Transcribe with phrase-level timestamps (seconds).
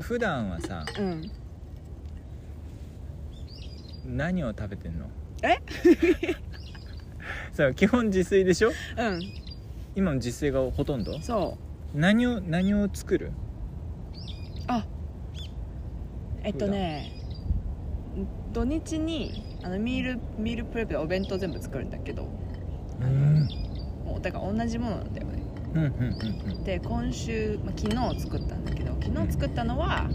[0.00, 1.30] 普段はさうん。
[4.06, 5.06] 何を食べてんの？
[5.42, 5.58] え？
[7.52, 8.70] さ基本自炊でしょ？
[8.70, 9.20] うん。
[9.94, 11.18] 今の自炊がほとんど？
[11.20, 11.56] そ
[11.94, 11.98] う。
[11.98, 13.32] 何を何を作る？
[14.66, 14.84] あ。
[16.42, 17.12] えっとね
[18.52, 22.28] 土日にあの meal meal prep でお弁当全部作るんだけど。
[23.00, 23.48] うん。
[24.04, 25.42] もうだから同じものなんだよね
[26.64, 30.08] で今週、まあ、昨日作ったんだけど昨日作ったのは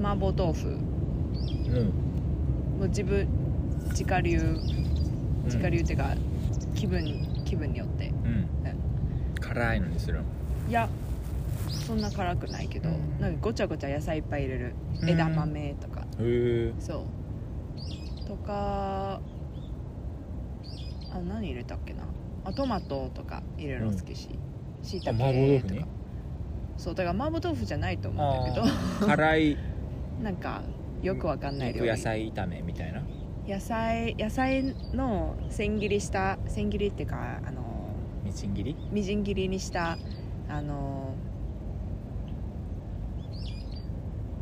[0.00, 0.68] 麻婆豆腐。
[0.68, 0.78] うん。
[2.78, 3.28] もう自分
[3.90, 5.44] 自家流うん。
[5.44, 6.14] 自家流っていうか、
[6.74, 8.08] 気分気分によって。
[8.08, 8.48] うん。
[9.40, 10.24] 辛いのにするの？
[10.68, 10.88] いや
[11.86, 13.20] そんな辛くないけど、うん。
[13.20, 14.74] なんかごちゃごちゃ野菜いっぱい入れる。
[15.02, 15.08] うん。
[15.10, 16.06] 枝豆とか、
[16.78, 17.04] そ
[18.24, 18.28] う。
[18.28, 19.20] とか
[21.10, 22.04] あ何入れたっけな？
[22.48, 24.28] あトマトとか入れるの好きし
[24.82, 25.84] しいたあ麻婆豆けとか腐に
[26.78, 28.70] そうだから麻婆豆腐じゃないと思うんだけ
[29.00, 29.06] ど。
[29.06, 29.58] 辛い。
[30.22, 30.62] なんか
[31.02, 31.90] よくわかんない料理。
[31.90, 33.02] 肉野菜炒めみたいな。
[33.46, 37.62] 野菜野菜の千切りした千切りっていうかあの
[38.24, 38.76] みじん切り？
[38.92, 39.98] みじん切りにした
[40.48, 41.14] あの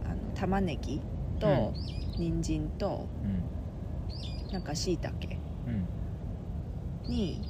[0.04, 1.00] あの玉ねぎ
[1.40, 1.72] と、
[2.18, 3.42] 人参とうん。
[4.52, 5.86] なんかしいたけうん。
[7.08, 7.45] に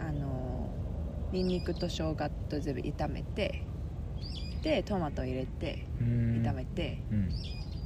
[0.00, 0.68] あの
[1.32, 3.62] にんにくと生姜と全部炒めて
[4.62, 6.42] でトマト入れてうん。
[6.44, 7.28] 炒めて、うん。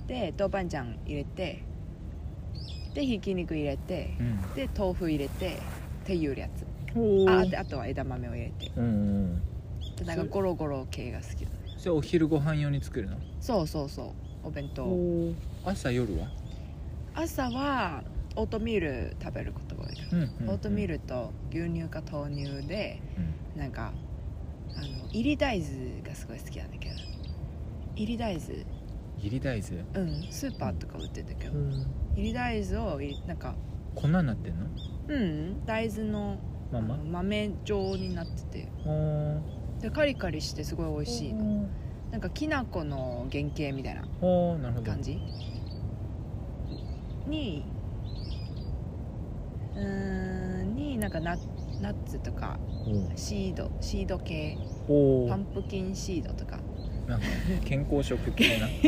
[0.07, 1.63] で豆板醤入れて
[2.95, 4.55] でひき肉入れてうん。
[4.55, 5.59] で豆腐入れてっ
[6.05, 6.67] ていうやつ。
[6.95, 8.71] おあであとは枝豆を入れて。
[8.77, 9.43] うん
[10.03, 13.17] うなんかゴロゴロ系が好きだねそれお昼ご飯用に作るの？
[13.41, 14.07] そうそうそう。
[14.45, 14.87] お弁当。
[15.65, 16.29] 朝夜は？
[17.15, 18.03] 朝は
[18.37, 20.47] オートミール食べることが多いかうんうんうん。
[20.47, 23.01] らオートミールと牛乳か豆乳で
[23.55, 23.61] うん。
[23.61, 23.93] なんか
[24.75, 26.95] あの入り大豆がすごい好きなんだけど。
[27.97, 28.65] 入り大豆。
[29.19, 29.85] 入り大豆？
[29.95, 31.53] うんスーパーとか売ってんだけど。
[31.53, 31.71] うん。
[32.17, 33.55] 入り大豆を入れなんか
[33.95, 34.67] 粉になってんの？
[35.09, 36.39] うん大豆の
[36.73, 36.95] まま？
[36.95, 38.69] あの豆状になってて。
[39.81, 41.69] でカリカリしてすごい美味しいの。
[42.11, 44.91] なんかきな粉の原型みたいなおーなるほど。
[44.91, 45.19] 感じ？
[47.27, 47.65] に
[49.75, 51.37] うーんになんかナ
[51.81, 52.59] ナッツとか
[53.17, 54.57] シードシード系。
[55.29, 56.59] パンプキンシードとか。
[57.07, 57.27] なんか
[57.65, 58.69] 健康食的な。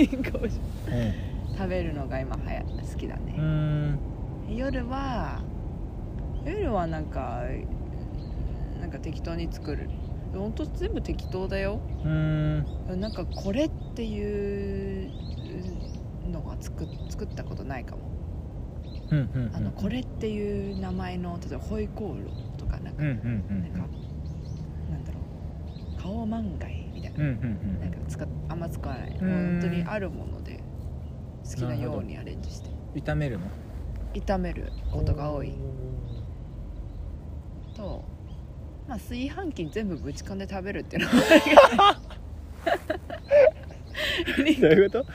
[1.56, 1.68] 食。
[1.68, 3.98] べるのが今はや好きだうね、ん。
[4.48, 5.40] 夜は
[6.44, 7.42] 夜はなんか
[8.80, 9.88] なんか適当に作る。
[10.34, 11.80] ほんと全部適当だよ。
[12.04, 12.64] うん。
[13.00, 15.10] なんかこれっていう
[16.30, 18.02] のが作作ったことないかも。
[18.02, 18.13] うんうんうん
[19.54, 23.78] あのこれっていう名前の例えばホイコーローとかなんか、うんうんうんなんか
[24.90, 25.18] なんだろ
[25.98, 30.60] う顔まんがいみたいな,、なんか使っあんま使わない、本当にあるもので
[31.44, 32.68] 好きなようにアレンジして。
[32.68, 33.46] うん炒めるの？
[34.14, 35.52] 炒めることが多い。
[37.76, 38.04] と
[38.86, 41.94] まあ炊飯器に全部ぶち込んで食べるっていうのは
[42.86, 42.94] ど
[44.38, 45.06] ういうこと？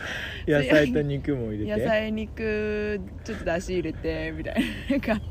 [0.48, 1.82] 野菜と肉も入れて？
[1.82, 4.62] 野菜肉ちょっとだし入れてみたいな
[4.92, 5.22] なんか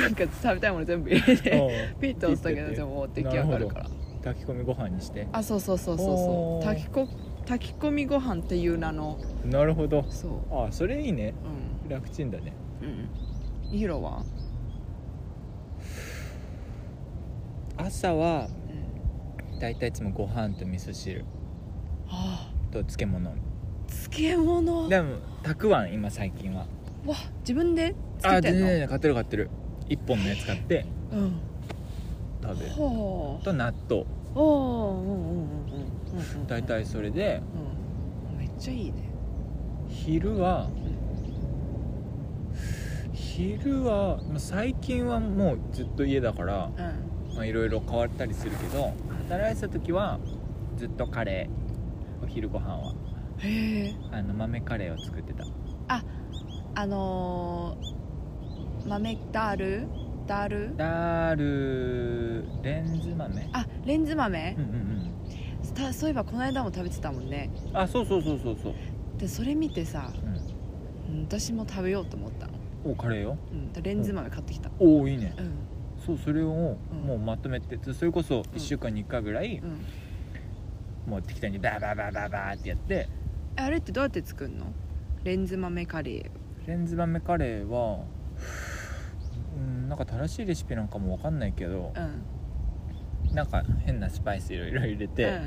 [0.00, 3.90] なんか食べたいもの全部入れてピッと押すだけで全部もう出来上がるから。
[4.24, 5.28] 炊き込みご飯にして？
[5.32, 6.66] あそうそうそうそうそう。
[6.66, 7.08] 炊きこ
[7.46, 9.18] 炊き込みご飯っていう名の。
[9.44, 10.04] なるほど。
[10.10, 10.32] そう。
[10.50, 11.34] あそれいいね。
[11.84, 11.88] うん。
[11.88, 12.52] 楽ちんだね。
[12.82, 12.86] う
[13.74, 13.78] ん。
[13.78, 14.24] ヒロは？
[17.76, 18.48] 朝は
[19.52, 19.58] うん。
[19.60, 21.20] だいたいいつもご飯と味噌汁。
[21.20, 21.24] あ
[22.70, 23.34] と漬物。
[23.88, 24.82] 漬物。
[24.82, 26.66] わでもたくあん今最近は。
[27.40, 28.66] 自分であ作ってんの？
[28.66, 29.50] 全然買ってる買ってる。
[29.88, 30.86] 一本のやつ買って。
[31.12, 31.40] うん。
[32.42, 32.72] 食べる。
[32.74, 34.04] と納豆。
[34.34, 35.40] おおうんうんうんうん
[36.40, 37.40] うん大体それで。
[38.32, 38.38] うん。
[38.38, 39.08] めっちゃいいね。
[39.88, 40.68] 昼は
[43.12, 47.34] 昼はまあ最近はもうずっと家だからうん。
[47.34, 48.92] まあいろいろ変わったりするけど
[49.28, 50.18] 働いてた時は
[50.76, 51.67] ずっとカレー
[52.22, 52.92] お昼ご飯は。
[53.38, 55.44] へえあの豆カレーを作ってた。
[56.74, 59.88] あのー、豆ダール？
[60.26, 60.76] ダール？
[60.76, 63.48] ダールレンズ豆。
[63.52, 64.54] あレンズ豆？
[64.56, 65.74] うん、うんうん。
[65.74, 67.50] たそういえばこの間も食べてたもんね。
[67.72, 68.74] あそうそうそうそうそう、
[69.18, 70.12] でそれ見てさ、
[71.08, 72.52] うん、うん私も食べようと思ったの、
[72.84, 74.70] おカレーようん、でレンズ豆買ってきた。
[74.78, 75.34] おおいいね。
[75.38, 75.50] うん。
[76.04, 76.98] そうそれをうん。
[77.06, 79.80] もうまとめてそれこそ1週間に1回ぐらい、うん
[81.08, 83.08] もう適当にバーバーバーバーバーってやって。
[83.56, 84.66] あれってどうやって作るの？
[85.24, 86.30] レンズ豆カレー。
[86.68, 88.04] レンズ豆カレーは
[89.56, 93.34] うんなんか正しいレシピなんかもわかんないけどうん。
[93.34, 95.40] なんか変なスパイスいろいろ入れて、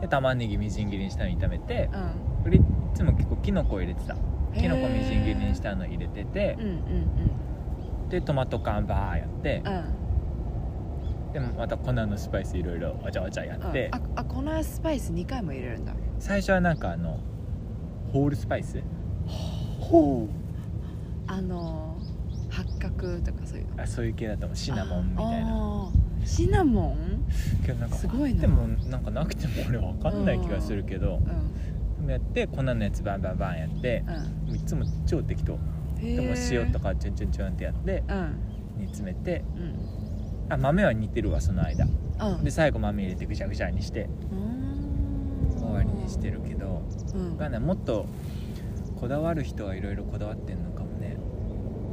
[0.00, 2.42] で玉ねぎみじん切りにしたの炒めてうん。
[2.44, 2.60] これい
[2.94, 4.14] つも結構きのこ入れてた。
[4.54, 6.72] きのこみじん切りにしたの入れててうんう
[8.06, 9.84] んでトマト缶バーやってうんうん
[11.32, 15.94] でもまた粉のスパイスいろいろわちゃわちゃやうんってああ粉スパイス2回も入れるんだ。
[16.18, 17.18] 最初はなんかあの
[18.12, 18.82] ホールスパイス？
[19.78, 21.30] ほう。
[21.30, 21.96] あの
[22.48, 23.82] 八角とかそういうの。
[23.82, 24.56] あそういう系だと思う。
[24.56, 25.48] シナモンみたいな。
[25.48, 26.26] あー。
[26.26, 27.26] シナモン？
[27.64, 28.40] けどなんかすごいな。
[28.40, 31.20] でもなんかなくても俺わかんない気がするけど
[32.00, 34.48] うんやって粉のやつバンバンバンやってうん。
[34.48, 35.58] もういつも超適当。
[36.00, 38.38] へでもー塩とかチュンチュンチュンってやってうん。
[38.78, 40.07] 煮詰めてうん
[40.48, 41.86] あ豆は煮てるわその間。
[42.20, 42.44] うん。
[42.44, 44.08] で最後豆入れてぐちゃぐちゃにして
[45.58, 46.82] 終わりにしてるけど
[47.14, 47.30] うん。
[47.32, 47.60] わかんない。
[47.60, 48.06] もっと
[49.00, 51.16] こだわる人はいろいろこだわってんのかもね。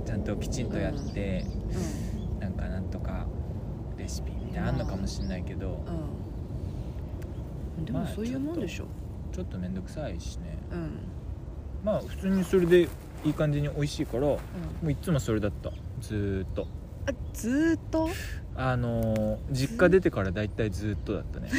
[0.06, 1.46] ちゃんときちんとやって、
[2.40, 3.28] なんかなんとか
[3.98, 5.96] レシピみたいなのあんのかもしれないけど、うん。
[7.80, 8.86] うんでもまあそういうもんでしょ。
[9.32, 10.58] ちょっと面倒くさいしね。
[10.72, 10.92] うん。
[11.84, 12.84] まあ普通にそれで
[13.26, 14.40] いい感じに美味しいからも
[14.82, 14.88] うん。
[14.88, 15.72] ういつもそれだった。
[16.02, 16.68] ずーっと。
[17.08, 18.10] あずーっと？
[18.58, 21.50] あのー実家出てから大体ずーっとだったね。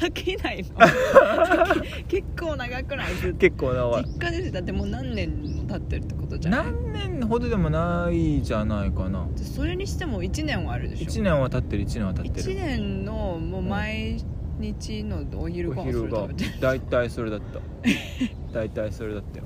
[0.00, 0.68] 飽きないの？
[2.06, 3.14] 結構長くない？
[3.14, 3.38] ずっと。
[3.38, 6.66] 結構な実家出てだってもう何年も経ってるってことじゃない？
[6.66, 9.26] 何年ほどでもないじゃないかな。
[9.36, 14.24] それにしても1年はあるでしょ？1年は経ってる1年は経って1る年のもう毎
[14.60, 16.50] 日のお昼おご飯それ食べてる。
[16.60, 17.60] 大体それだった。
[18.54, 19.44] 大体それだったよ。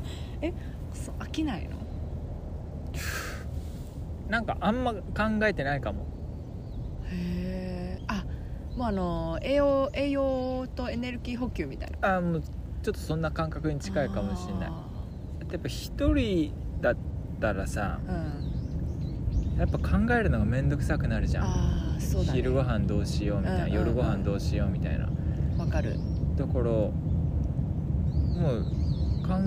[0.93, 1.71] そう飽きないの？
[4.29, 5.01] なんかあんま考
[5.45, 6.07] えてないかも
[7.13, 8.25] へえあ
[8.77, 12.17] もうあの栄養栄養とエネルギー補給みたいな。
[12.17, 14.69] あもうちょっとそんな感覚に近いかもしれない。
[14.69, 14.73] あ
[15.53, 16.97] やっぱ一人だっ
[17.41, 19.59] たらさーうん。
[19.59, 22.39] やっぱ考えるのが面倒くさくなるじゃん、あーそうだね。
[22.39, 23.87] 昼ご飯どうしようみたいな、うんうんうん。
[23.87, 25.07] 夜ご飯どうしようみたいな。
[25.59, 25.99] わかる。
[26.37, 26.93] だからも
[28.55, 28.65] う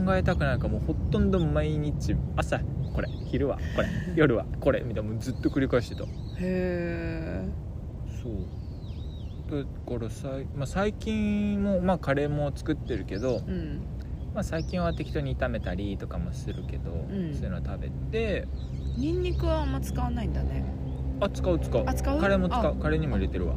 [0.05, 2.59] 考えたくないからもうほとんど毎日朝
[2.93, 6.03] これ昼はこれ夜はこれみたいなもうずっと繰り返してた
[6.43, 7.49] へえ
[8.21, 8.47] そう。
[9.49, 9.63] だ
[9.97, 13.81] からさい、まあ、最近も、まあ、カレーも作ってるけど、うん。
[14.33, 17.33] まあ、最近は適当に炒めたりとかもするけど、ん。
[17.33, 18.47] そういうの食べて。
[18.97, 20.63] ニンニクはあんま使わないんだね。
[21.19, 21.83] あ使う使う。
[21.87, 22.19] あ使う？
[22.19, 22.71] カレーも使あ。
[22.71, 23.53] うカレーにも入れてるわ。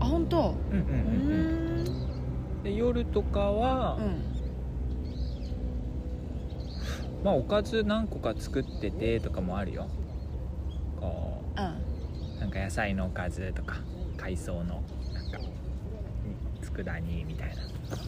[0.00, 0.54] あ本当？
[0.72, 0.86] うんうんううん。
[0.88, 2.62] うん。
[2.62, 4.22] んで夜とかは、うん。
[7.24, 9.88] まあおかず何個か作っててとかもあるよ。
[11.00, 11.06] か
[12.66, 13.76] 野菜のおかずとか
[14.16, 14.82] 海藻の
[15.14, 15.38] なんか
[16.60, 17.54] 佃煮みたいな。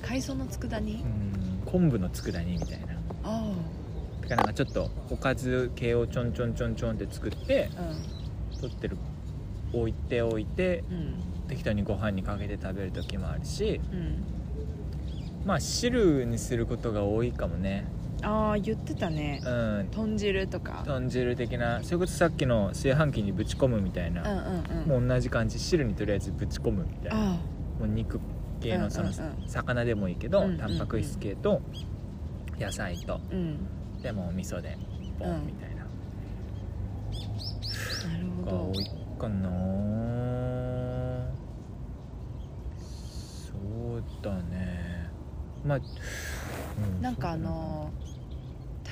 [0.02, 0.94] 海藻の佃煮？
[0.94, 2.86] うん昆布の佃煮みたいな。
[3.22, 3.52] あ
[4.22, 7.94] だからなんかちょっとおかず系をちょんちょんちょんちょんって作ってあ
[8.60, 8.96] 取ってる
[9.72, 11.14] 置いておいてうんうん。
[11.46, 14.24] 適当にご飯にかけて食べる時もあるしうん。
[15.46, 17.86] まあ汁にすることが多いかもね
[18.22, 19.40] ああ言ってたね。
[19.44, 19.88] うん。
[19.92, 20.82] 豚汁とか。
[20.84, 21.82] 豚汁的な。
[21.82, 25.02] それこそさっきの炊飯器にぶち込むみたいな、うんうんうん。
[25.02, 25.58] もう同じ感じ。
[25.58, 27.32] 汁にとりあえずぶち込むみたいな。
[27.34, 27.34] あ
[27.78, 28.18] もう肉
[28.60, 29.20] 系のその、うんうん。
[29.20, 30.58] うん魚でもいいけど、うんうんうん。
[30.58, 31.62] タンパク質系と
[32.58, 33.14] 野菜と。
[33.14, 33.58] あうん。
[34.02, 34.76] でもお味噌で
[35.18, 35.84] ボうんンみたいな、
[38.08, 38.72] なるがほど。
[38.72, 38.84] 多い
[39.18, 39.48] かな。
[42.78, 43.52] そ
[43.96, 45.10] うだね。
[45.64, 45.82] まあ、う
[47.02, 47.90] なんかあの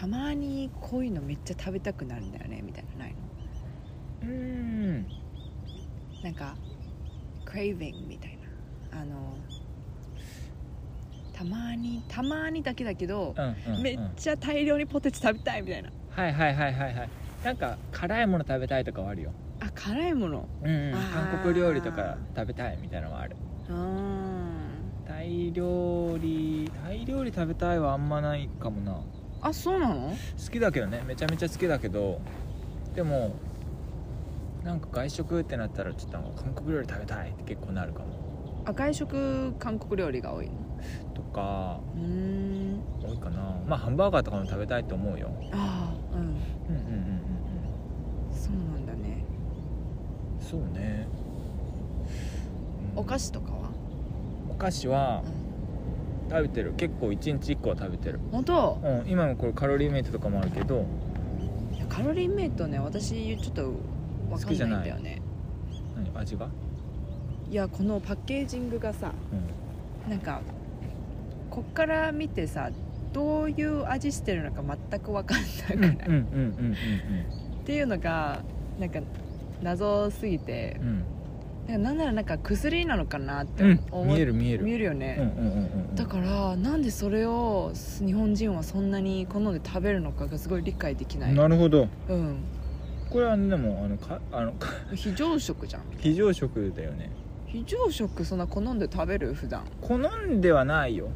[0.07, 3.17] たまにこういうのめっちゃ食べたくなるんだよねみたいなのないの？
[4.23, 5.07] そううん。
[6.23, 6.55] なんか
[7.45, 8.39] クレイビングみたい
[8.93, 9.01] な。
[9.01, 9.37] あの
[11.33, 13.83] たまにたまにだけだけどう、んうんうん。
[13.83, 15.91] めっちゃ大量にポテチ食べたいみたいな。
[16.11, 17.09] はいはいはいはいはい。
[17.43, 19.33] なんか辛いもの食べたいとかはあるよ。
[19.59, 20.49] あ辛いもの？
[20.63, 23.35] うん、韓国料理とか食べたいみたいなのはある。
[23.69, 24.55] あ
[25.09, 28.93] タイ料理タイ料理食べたいはあんまないかもな。
[28.93, 29.16] ー
[29.49, 30.11] あそうなの？
[30.11, 30.17] 好
[30.51, 31.03] きだけどね。
[31.07, 32.21] めちゃめちゃ好きだけど
[32.95, 33.37] でも
[34.65, 38.09] なんか外食ってなったらちょっと韓国料理食べたいって結構なるかも。
[38.65, 40.53] あ外食韓国料理が多いの？
[41.15, 42.83] とかうーん。
[43.05, 43.63] 多いかな。
[43.69, 45.31] まあハンバーガーとかも食べたいと思うよ。
[45.53, 46.21] ああうん。
[46.21, 46.35] うんうん
[46.69, 47.71] うんうん。
[48.33, 49.25] そうなんだね。
[49.31, 49.37] うん
[50.41, 51.09] そうね、
[52.97, 53.01] うん。
[53.01, 53.71] お菓子とかは、
[54.49, 55.36] お菓子はうん、
[56.29, 56.73] 食べてる。
[56.77, 58.19] 結構1日1個は食べてる。
[58.33, 58.81] 本当？
[58.83, 60.85] うん今もこれカロリーメイトとかもあるけど。
[61.73, 63.73] いやカロリーメイトね私ちょっと
[64.31, 65.23] わかんないんだよね。
[65.97, 66.11] 何？
[66.19, 66.49] 味が？
[67.51, 69.13] いやこのパッケージングがさ
[70.07, 70.11] うん。
[70.11, 70.41] なんか
[71.51, 72.71] こっから見てさ
[73.13, 75.43] どういう味してるのか全く分かん
[75.81, 76.77] なくない、うんうんうんうん
[77.61, 78.43] っていうのが
[78.79, 79.01] なんか
[79.63, 80.77] 謎すぎて。
[80.81, 81.05] うんうん
[81.69, 83.81] なんかならなんか薬なのかなってうん。
[83.91, 84.07] 思う。
[84.15, 84.65] 見える見える。
[84.65, 85.95] 見えるよね、うんうんうんうん。
[85.95, 87.73] だからなんでそれを
[88.05, 91.35] 日本人はそんなに好んで食べるのかがすごい理解できない。
[91.35, 91.89] なるほど。
[92.09, 92.39] うん。
[93.11, 95.83] これはでもあのかあのか 非常食じゃん。
[95.99, 97.11] 非常食だよね。
[97.47, 99.65] 非常食そんな好んで食べる普段。
[99.81, 101.09] 好んではないよ。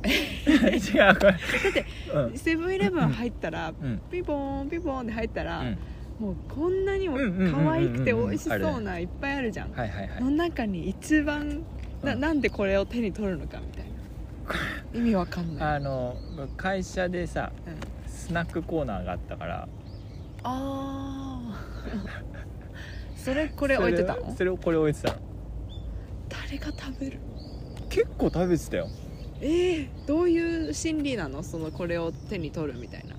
[0.02, 1.32] 違うこれ。
[1.32, 2.38] だってうん。
[2.38, 4.00] セブンイレブン入ったら、うん。
[4.10, 5.78] ピボーンピボーンで入ったら、うん
[6.20, 7.16] もうこんなにも
[7.50, 10.22] 可愛くて美味しそうあないっぱいあるじゃん、はいはいはい。
[10.22, 11.62] の中に一番
[12.02, 12.20] なうん。
[12.20, 13.90] なんでこれを手に取るのかみたいな。
[15.00, 15.76] 意味わかんない。
[15.76, 16.14] あの
[16.58, 18.10] 会社でさうん。
[18.10, 19.68] スナックコーナーがあったから。
[20.42, 23.16] あー。
[23.16, 24.20] それこれ置いてたの？
[24.22, 25.18] それそれをこれ置いてたの。
[26.28, 27.18] 誰が食べる？
[27.88, 28.88] 結構食べてたよ。
[29.40, 31.42] えー、どういう心理なの？
[31.42, 33.16] そのこれを手に取るみたいな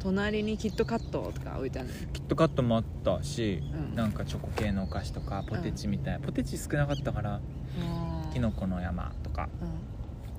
[0.00, 1.94] 隣にキットカットとか置いてあるの？
[2.12, 3.94] キットカットもあったし、うん。
[3.94, 6.14] なんかチョコ系のお菓子とかポテチみたい。
[6.14, 8.32] な、ポテチ少なかったからあー。
[8.32, 9.48] きのこの山とか。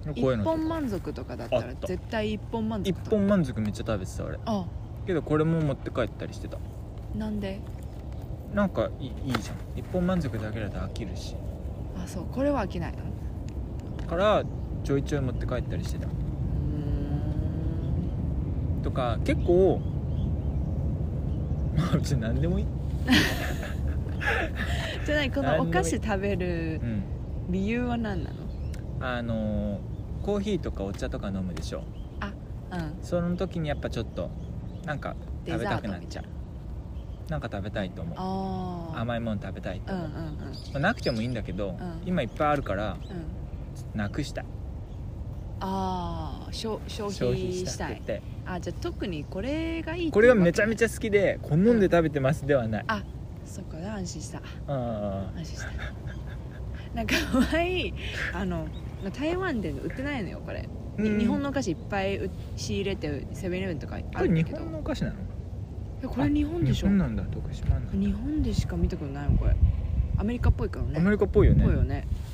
[0.05, 0.13] うん。
[0.15, 1.87] こういうのと本満足とかだったらあった。
[1.87, 4.39] 絶対一本満足一本満足めっちゃ食べてた俺。
[4.45, 4.65] あ。
[5.05, 6.57] けどこれも持って帰ったりしてた。
[7.15, 7.61] なんで？
[8.53, 9.79] なんかいいいいじゃん。
[9.79, 11.35] 一本満足だけだと飽きるし。
[12.03, 12.25] あそう。
[12.31, 14.07] これは飽きないの？
[14.07, 14.43] から
[14.83, 16.07] ちょいちょい持って帰ったりしてた
[18.83, 19.79] とか結構
[21.77, 22.65] まあうち何でもいい。
[22.65, 22.67] ん
[25.05, 27.03] じゃないこのお菓子食べるうん
[27.49, 28.35] 理由は何なの？
[29.05, 29.79] あのー
[30.23, 31.83] コーヒーとかお茶とか飲むでしょ。
[32.71, 32.99] うん。
[33.01, 34.29] その時にやっぱちょっと
[34.85, 35.15] なんか
[35.47, 36.27] 食べたくなっちゃデ
[37.27, 37.37] うな。
[37.37, 38.13] んか食べたいと思う。
[38.19, 40.35] ああ甘いもの食べたいと思う、うんうんうん。
[40.35, 40.37] ま
[40.75, 42.01] あ、なくてもいいんだけど、ん。
[42.05, 43.97] 今いっぱいあるからうん。
[43.99, 44.45] なくしたい
[45.63, 47.95] ああ消消費したい。
[47.97, 48.21] くて。
[48.45, 53.03] あじゃあ特にこれがいいこれがめちゃめちちゃ好きで好んで食べてますではない、ゃ
[53.45, 54.41] そっか安心した。
[54.67, 55.69] あ安心した。
[56.95, 57.15] なんか
[57.53, 57.93] 前
[58.33, 58.67] あの
[59.17, 61.19] 台湾で売ってないのよこれ、ーうん。
[61.19, 64.57] 日本のお菓子いっぱいう仕入れてセブンイレブンとかこあれ日るんだけど。
[64.59, 65.13] 本のお菓子なの？
[65.13, 65.17] い
[66.03, 66.87] やこれ日本でしょ？
[66.87, 67.23] 日本なんだ。
[67.23, 67.91] 徳島なんだ。
[67.93, 69.55] 日本でしか見たことないのこれ。
[70.17, 70.93] アメリカっぽいからね。
[70.97, 71.63] アメリカっぽいよね。
[71.63, 72.07] ぽいよね。
[72.25, 72.30] うん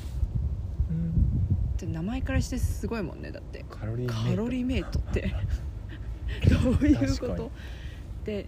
[1.86, 3.64] で名前からしてすごいもんねだって。
[3.68, 4.98] カロリーメイト。
[4.98, 5.32] って。
[6.48, 7.50] どういうこと？
[8.24, 8.46] で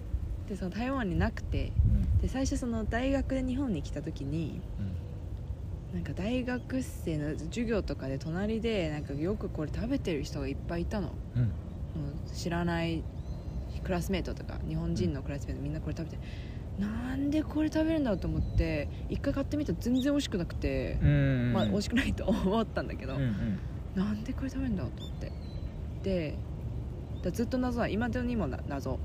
[0.49, 2.19] でその台湾になくてうん。
[2.21, 5.95] で最初その大学で日本に来た時にうん。
[5.95, 11.09] なんか大学生の授業とかで隣でなんかよくこれ食べてる人がいっぱいいたの。
[11.09, 11.43] もうん。
[11.43, 11.47] う
[12.35, 13.03] 知らない
[13.83, 16.19] クラスメートとか日本人のクラスメートみんなこれ食べて
[16.81, 23.59] なんでこれ食べるんだろうと思って一回買ってみたら全然美味しくなくて、うんまあ美味しくないと 思ったんだけど、うんうん。
[23.95, 25.33] なんでこれ食べるんだろうと思って。
[26.03, 26.35] で
[27.23, 28.99] だずっと謎は今でにもな謎。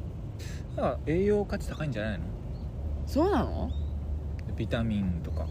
[0.75, 2.25] だから栄養価値高いんじゃないの？
[3.05, 3.69] そうなの？
[4.55, 5.47] ビタミンとか。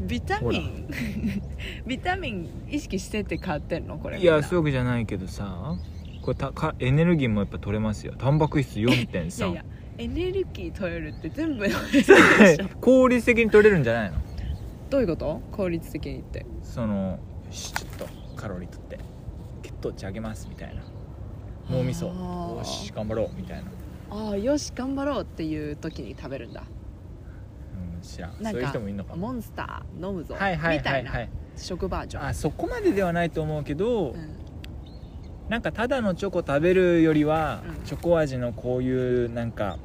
[0.00, 0.88] ビタミン？
[1.86, 3.96] ビタミン意識してって買ってんの？
[3.98, 4.18] これ。
[4.20, 5.76] いやそういうわけじゃないけどさ
[6.20, 8.14] これたかエネルギーもやっぱ取れますよ。
[8.18, 9.64] タンパク質いやい4.3や
[9.98, 12.68] エネルギー取れるって全部飲めるでしょ。
[12.80, 14.18] 効率的に取れるんじゃないの？
[14.90, 15.40] どういうこと？
[15.52, 16.44] 効率的にって。
[16.62, 17.18] そのよ
[17.50, 18.98] しちょっとカロリー取って
[19.62, 20.82] 血糖値上げますみたいな。
[21.70, 22.06] 脳みそ。
[22.06, 23.64] よし頑張ろうみたいな、
[24.10, 26.62] ああよし頑張ろうっていう時に食べるんだ。
[27.94, 28.30] うん、知らん。
[28.32, 31.20] なんかそういう人もいるのかもモンスター飲むぞ、はいはいみたいなはい。
[31.20, 32.26] はい食バージョン。
[32.26, 34.33] あそこまでではないと思うけど、うん
[35.48, 37.84] なんかただのチョコ食べるよりは、うん。
[37.84, 39.78] チョコ味のこういうなんか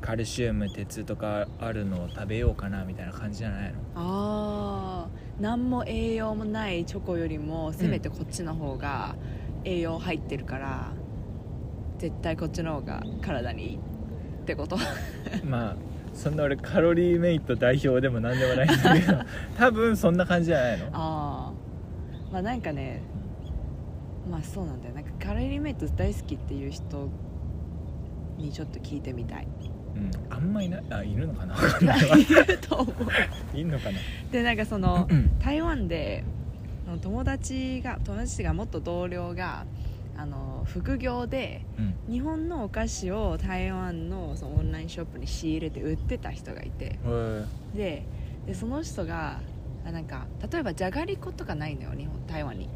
[0.00, 3.76] カルシウム鉄とかあるのを食べようかなみたいな感じじゃないの？
[3.96, 5.08] ああ
[5.40, 9.16] 何も栄養もないチョコよりもせめてこっちの方が
[9.64, 10.92] 栄養入ってるから、
[11.98, 13.78] 絶対こっちの方が体にいいっ
[14.46, 14.78] てこと？
[15.44, 15.76] まあ
[16.14, 19.18] そんな俺カロリーメイト代表でも何でもないんだけど
[19.58, 20.86] 多分そんな感じじゃないの？
[20.86, 21.52] ああ
[22.32, 23.02] まあなんかね
[24.28, 24.94] まあそうなんだよ。
[24.94, 27.08] なんかカロリーメイト大好きっていう人
[28.36, 29.46] にちょっと聞いてみたい。
[29.94, 30.10] うん。
[30.28, 30.84] あんまいない。
[30.90, 31.54] あいるのかな？
[32.16, 33.56] いると思う。
[33.56, 33.98] いんのかな？
[34.30, 35.38] でなんかそのうん。
[35.38, 36.24] 台湾で
[37.00, 39.64] 友達が友達が元同僚が
[40.16, 41.94] あの副業でうん。
[42.12, 46.98] 日本のお菓子を台湾のそのオンラインショップに仕入れて売ってた人がいて。
[47.74, 48.04] で
[48.46, 49.40] でその人が
[49.84, 52.68] あなんか例えばじゃがりことかないのよ日本台湾に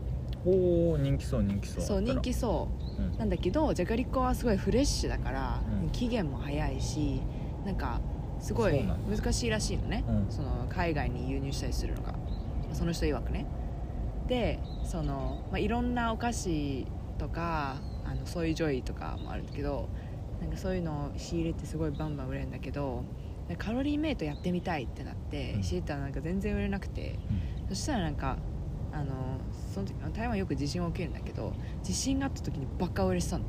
[0.44, 1.84] おお人気そう人気そう。
[1.84, 3.02] そう人気そう。
[3.02, 3.18] うん。
[3.18, 5.90] なんだけどじゃがりこはすごいフレッシュだから、うん。
[5.90, 7.22] 期限も早いし
[7.64, 8.00] なんか
[8.40, 10.26] すごい難しいらしいのね、うん。
[10.30, 12.14] その海外に輸入したりするのが。
[12.72, 13.46] その人曰くね。
[14.26, 16.86] でその、まあ、いろんなお菓子
[17.18, 19.88] とかあのソイジョイとかもあるんだけど
[20.40, 23.04] なんかそういうのを仕入れてすごいバンバン売れるんだけど
[23.48, 25.62] でカロリーメイトやってみたいってなってうん。
[25.62, 27.18] 知ったらなんか全然売れなくて、
[27.68, 28.38] そしたらなんか
[28.92, 29.40] あの
[29.74, 31.52] その時台湾よく地震起きるんだけど
[31.82, 33.44] 地震があった時にバカ売れしたの。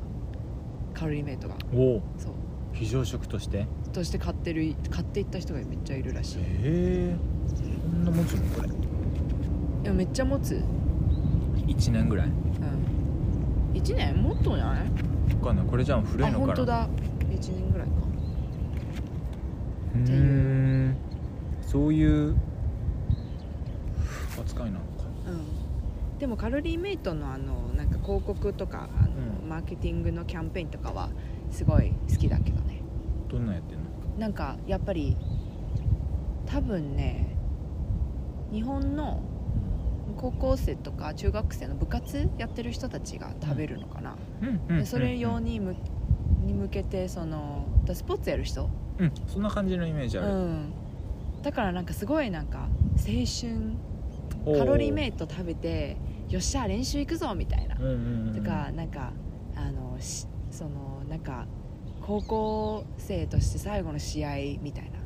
[0.92, 1.54] カロリーメイトが。
[1.72, 2.32] おおそう。
[2.72, 3.58] 非常食として？
[3.58, 6.38] へとして買ってる買っていった人がめっちゃいるらしい。
[6.42, 7.14] え。
[7.54, 8.68] そんな持つのこれ。
[8.68, 8.72] い
[9.84, 10.60] やめっちゃ持つ。
[11.58, 12.26] 1年ぐらい？
[12.26, 13.80] うん。
[13.80, 14.16] 1年？
[14.16, 14.88] もっとじゃない？
[15.28, 15.66] 分かんない。
[15.66, 16.88] これじゃあ古いあのかな本当だ。
[17.30, 17.94] 1年ぐらいか。
[19.94, 20.22] うーっていう。
[20.90, 20.96] ん。
[21.62, 22.34] そういう
[24.40, 24.86] 扱いなのか。
[25.28, 25.65] うん
[26.18, 29.08] でもカロリーメイトのあのなんか広告とかあの、
[29.40, 29.48] うん。
[29.48, 31.08] マーケティングのキャンペーンとかは
[31.52, 32.82] すごい好きだけどね。
[33.28, 33.84] どんなんやってんの？
[34.18, 35.16] なんかやっぱり
[36.46, 37.36] 多分ね
[38.50, 39.22] 日本の
[40.16, 44.16] 高校生とか中学生の部活やってる人たちが食べるのかな、
[44.68, 44.78] うん。
[44.78, 45.76] でそれ用にむ
[46.44, 48.68] に向けてそのだスポーツやる人、
[48.98, 49.12] うん。
[49.28, 50.72] そんな感じのイメージある、うん、
[51.42, 53.76] だからなんかすごいなんか青春
[54.58, 55.96] カロリーメイト食べて
[56.28, 57.76] よっしゃ練習行くぞみたいな。
[57.76, 59.12] うんうんうんとかなんか
[59.54, 61.46] あのしそのなんか
[62.00, 64.96] 高校生として最後の試合みたいな。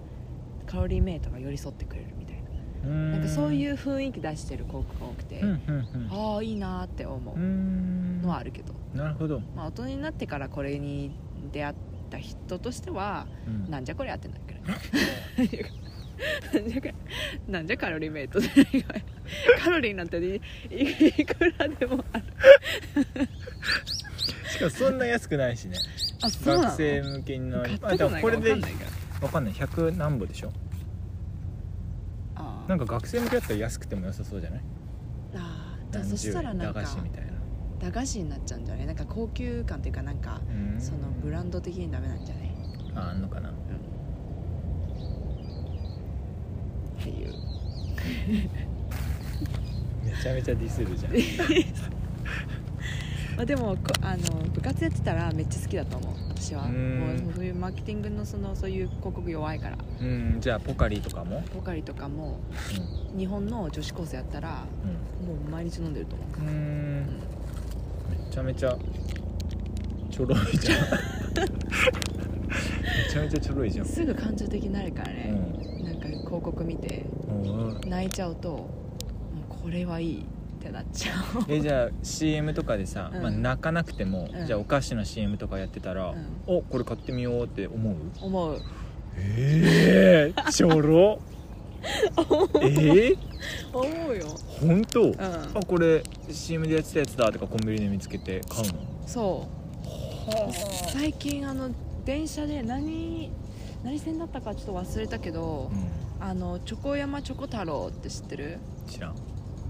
[0.67, 2.37] カロリーメイトが寄り添ってくれるみたい
[2.85, 2.89] な。
[2.89, 6.09] ななんかそういうう雰囲気出してる広告が多くて、うんうんうん。
[6.11, 7.37] ああいいなーって思う。
[7.37, 11.11] のはあるけど、なるほど、まあ、大人になってからこれに
[11.51, 11.75] 出会っ
[12.09, 13.71] た人としてはうん。
[13.71, 15.71] なんじゃこりゃってなるけどね
[16.53, 16.95] なんじゃこりゃ
[17.51, 18.49] なんじゃカロリーメイトで
[19.59, 22.25] カロリーなんていいくらでもある。
[24.51, 25.77] しかもそんな安くないしね。
[26.23, 26.63] あそうなの。
[26.69, 28.85] 学生向けのあでもこれで分かんないか
[29.21, 29.27] ら。
[29.27, 29.55] わかんない。
[29.55, 30.53] 100何歩でしょ？
[32.69, 34.61] なんか学生向けだったら安くても良さそうじゃない？
[35.35, 37.33] あーじゃあそしたらなんか菓子みたいな。
[37.81, 38.87] 駄菓子になっちゃうんじゃない？
[38.87, 40.81] なんか高級感っていうかなんかうん。
[40.81, 42.51] そのブランド的にダメなんじゃない？
[42.95, 43.53] ああんのかな？
[47.01, 47.33] っていう。
[50.05, 51.13] めちゃめちゃディスるじゃん。
[53.37, 56.13] まあでもこあの部活やってたらめっちゃ好きだと思う。
[56.29, 56.65] 私は。
[56.69, 59.79] もうそういうマーケティングのそのそういう広告弱いから。
[60.01, 60.37] うん。
[60.41, 61.43] じゃあポカリとかも？
[61.55, 62.39] ポカリとかも
[63.17, 64.65] 日本の女子高生やったら
[65.23, 65.27] うん。
[65.27, 66.29] もう毎日飲んでると思う。
[66.49, 67.07] うん。
[68.11, 68.77] めちゃめちゃ
[70.11, 70.81] ちょろいじゃん。
[71.41, 71.47] め
[73.11, 73.87] ちゃめちゃちょろいじゃん。
[73.87, 75.43] すぐ感情的になるからうね、んなん。
[75.53, 75.59] か
[76.31, 77.33] 広告見てう
[77.87, 77.91] ん。
[77.91, 78.67] 泣いちゃうとも
[79.51, 81.45] うこれはいいってなっちゃう。
[81.49, 83.23] えじゃあ CM とかでさ、うん。
[83.23, 84.47] まあ、泣かなくても、うん。
[84.47, 86.27] じゃあお菓子の CM とかやってたら、うん。
[86.47, 87.95] おこれ買ってみようって思う？
[88.21, 88.63] 思う。
[89.17, 91.19] え えー、ちょろ
[92.63, 93.17] ええ
[93.73, 94.27] 思うよ。
[94.61, 95.15] 本当、うん。
[95.19, 98.75] あこれ CM でやってたやつだとかコンビニで見つけて買うの？
[99.07, 100.93] そう。
[100.93, 101.71] 最近あの
[102.05, 103.31] 電車で何
[103.83, 105.75] 何線だったかちょっと忘れたけど、う
[106.21, 108.59] あのチョコ山チョコ太郎って知ってる？
[108.59, 109.15] ん知らん。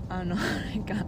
[0.08, 0.42] あのな
[0.74, 1.06] んか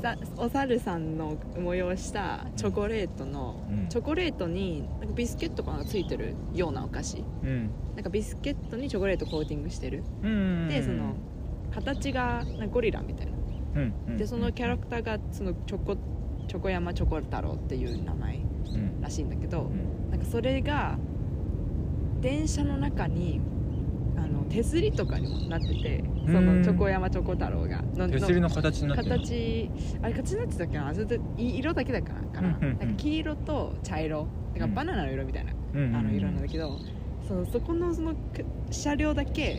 [0.00, 3.88] さお猿さんの模様したチョコレートの、うん。
[3.90, 7.22] チョコレートになんかビスケットがついてるようなお菓子。
[7.42, 7.70] うん。
[7.94, 10.02] なんかビスケットにチョコレートコーティングしてる。
[10.22, 10.68] うん。
[10.68, 11.14] でその
[11.70, 13.32] 形がなんかゴリラみたいな。
[13.74, 14.16] うんうん。
[14.16, 15.96] でそのキャラクターがそのチョコ
[16.48, 19.00] チョコ山チョコ太郎っていう名前うん。
[19.02, 20.10] らしいんだけど、うん。
[20.10, 20.96] なんかそれが
[22.22, 23.42] 電車の中に
[24.16, 27.82] あの手すりとかにもなっててそのチョコ山チョコ太郎が。
[27.94, 29.16] の手すりの形になってるの？
[29.18, 29.70] 形
[30.02, 30.94] あれ形になってたっけな？
[30.94, 32.78] それ色だけだからかな,、うんうんうん。
[32.78, 34.26] なんか黄色と茶色。
[34.54, 35.96] だからバナナの色みたいな、うんうんうん。
[35.96, 36.78] あの色なんだけど
[37.26, 39.56] そのそこのそのく車両だけ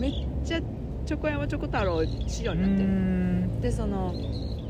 [0.00, 0.12] めっ
[0.44, 0.60] ちゃ
[1.04, 2.84] チョコ山チョコ太郎仕様になってる。
[2.84, 3.60] うん。
[3.60, 4.14] でその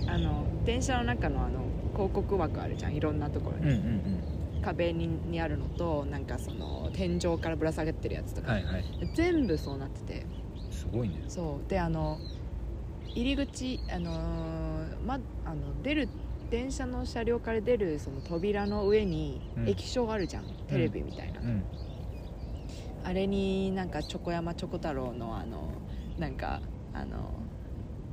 [0.08, 1.60] あの電車の中のあの
[1.92, 2.94] 広告枠あるじゃん。
[2.94, 8.84] いろんなところに、うんうん壁ににあるのとなんかその天井からぶら下げてるやつとか、うんはいはい。
[9.14, 10.26] 全部そうなってて。
[10.70, 11.14] すごいね。
[11.28, 11.68] そう。
[11.68, 12.18] であの
[13.14, 16.08] 入り口あのーまあの出る
[16.50, 19.68] 電車の車両から出るその扉の上にうん。
[19.68, 21.64] 液晶あるじゃん、テレビみたいな、うん。
[23.04, 25.72] あれになんかチョコ山チョコ太郎のあの
[26.18, 26.60] なんか
[26.92, 27.32] あの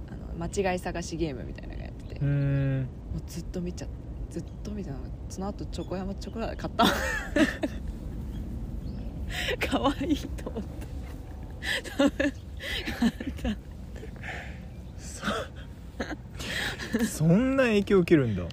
[0.10, 2.82] あの間違い探しゲームみたいなのがやってて、うもん。
[2.84, 3.88] うずっと見ちゃ
[4.38, 6.86] ずっと見てたのその後チョコ山チョコ太郎買った。
[9.68, 10.68] 可愛いと思って。
[17.06, 18.44] そんな影響受けるんだ。
[18.44, 18.48] へ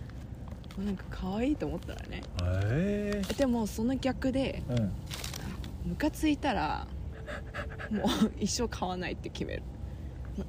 [0.84, 2.22] なんか可愛いと思ったらね。
[2.64, 4.92] えでもその逆でうん。
[5.90, 6.86] ムカついたら
[7.90, 8.06] もう
[8.38, 9.62] 一生買わないって決める。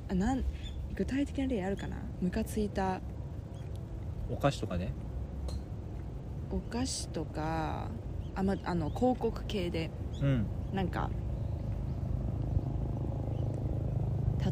[0.08, 0.46] ななん
[0.96, 1.98] 具体的な例あるかな？
[2.22, 3.02] ムカついた。
[4.30, 4.88] お菓子とかで
[6.56, 7.90] お菓子とか
[8.34, 9.92] あ、ま、あの広告系で
[10.22, 10.46] うん。
[10.74, 11.10] なんか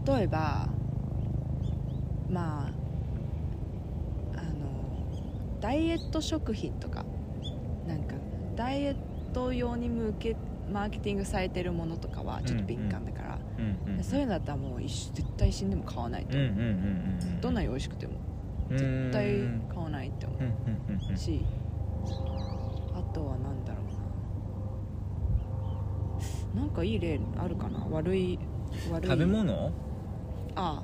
[0.08, 0.68] 例えば
[2.30, 2.68] ま
[4.36, 7.06] ああのダイエット食品とか
[7.88, 8.16] なんか
[8.56, 8.96] ダイエッ
[9.34, 10.36] ト用に向け
[10.72, 16.70] マーケティングされてるものとかはちょっと敏感だから、うんうんそういうのだったらもう絶対死んでも買わないと思う、うんうんうんう
[17.38, 18.13] んどんなに美味しくても。
[18.70, 20.52] 絶対買わないって思うんうん
[20.96, 21.46] うんうんうし
[22.94, 23.82] あとは何だろ
[26.54, 26.62] うな。
[26.62, 27.86] なんかいい例あるかな？
[27.92, 28.39] 悪い
[28.92, 29.10] 悪い。
[29.10, 29.72] 食べ物？
[30.56, 30.84] ああ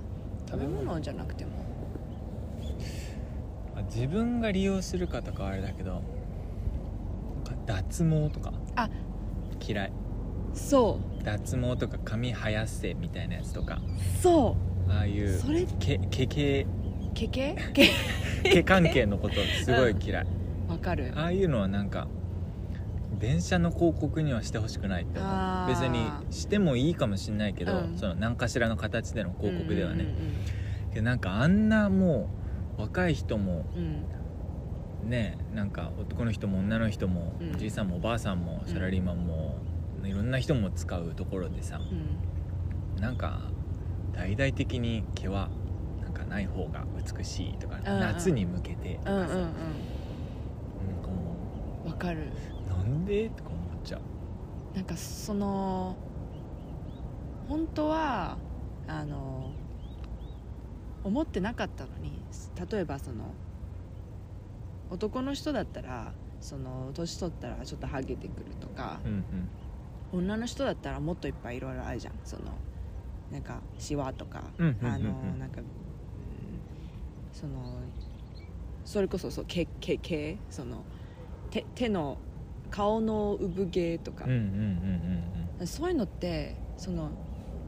[0.50, 1.52] 食べ物じゃなくても。
[3.76, 6.02] あ自分が利用するかとかはあれだけど
[7.66, 8.52] 脱毛とか。
[8.76, 8.90] あ。
[9.68, 9.92] 嫌い。
[10.54, 13.76] そ脱毛とか髪生やせみたいなやつとか。
[13.76, 13.80] う。
[14.22, 14.56] そ
[14.90, 16.66] ああいううそれ毛毛毛
[17.14, 17.90] 毛毛毛
[18.44, 20.32] 毛関係のことすごい嫌い、わ
[20.80, 21.12] かる。
[21.16, 22.08] ああいうのはなんか
[23.20, 25.68] 電車の広告にはしてほしくないって思う。
[25.68, 27.98] 別にしてもいいかもしれないけど、うん。
[27.98, 32.32] その何かしらの形での広告ではね、うんうんなんかあんなも
[32.80, 33.84] う若い人もうん。
[33.84, 37.56] うんねなんか男の人も女の人も、うん。
[37.56, 39.58] おじいさんもおばあさんもサラリーマンも、
[40.04, 43.02] いろんな人も使うところでさうん。
[43.02, 43.42] なんか
[44.14, 45.50] 大々的に毛は
[46.02, 46.86] なんかない方が
[47.18, 49.50] 美しいとか、夏に向けてとかさ、うんうんうん
[51.90, 52.28] わかる。
[52.66, 54.02] うなんでとか思っちゃう。
[54.76, 55.96] なんかその
[57.48, 58.38] 本当は
[58.88, 59.52] あの
[61.04, 62.22] 思ってなかったのに
[62.72, 63.34] 例えばその
[64.92, 69.24] 男の人だったらその年取ったらちょっとハゲてくるとかうん。
[70.12, 72.14] 女の人だったらもっといっぱいいろいろあるじゃん。
[72.24, 72.44] その
[73.32, 74.94] なんかシワとか、うんうんうんうん。
[74.94, 75.06] あの
[75.38, 75.66] なんか、うん
[77.32, 77.80] その
[78.84, 80.84] それこそそう毛毛毛その
[81.50, 82.18] 手手の
[82.70, 84.26] 顔の産毛とか。
[84.26, 84.44] うん、うんうん
[85.60, 87.10] うんそういうのってその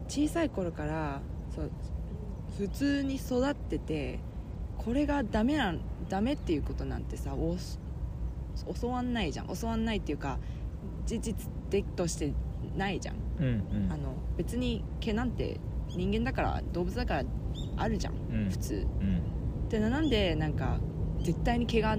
[0.07, 1.21] 小さい頃から
[1.53, 1.71] そう
[2.57, 4.19] 普通に育ってて
[4.77, 7.57] これがダメなんダメっていうことなんてさお
[8.79, 9.47] 教わんないじゃん。
[9.55, 10.39] 教わんないっていうか
[11.05, 11.49] 事実
[11.95, 12.33] として
[12.77, 13.45] ないじゃん、うん。
[13.45, 13.91] うんうん。
[13.91, 17.23] あの別に毛なんて人間だから動物だから
[17.77, 18.13] あるじゃん。
[18.13, 18.49] うん。
[18.49, 18.87] 普通。
[19.01, 19.69] うん。
[19.69, 20.79] でなんでなんか
[21.21, 21.97] 絶対に毛が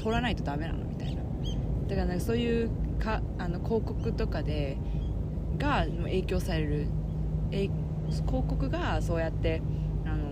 [0.00, 1.22] 取らないとダメなのみたいな。
[1.88, 4.78] だからなんかそういうかあの広告とかで
[5.58, 6.86] が影響される。
[7.50, 9.60] 広告がそうやって
[10.04, 10.30] あの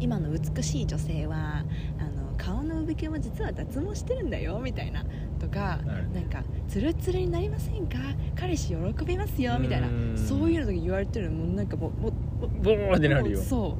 [0.00, 1.64] 今の美しい女性は
[1.98, 5.04] あの顔の産毛も実は脱毛してるんだよみたいな。
[5.40, 5.78] とか
[6.14, 7.98] なんかツルツルになりませんか？
[8.36, 9.88] 彼氏喜びますよみたいな。
[9.88, 10.16] うん。
[10.16, 13.40] そういうのとか言われてるのもうなんかもボーってなるよ。
[13.40, 13.76] そ